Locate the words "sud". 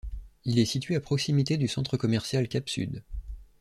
2.67-3.03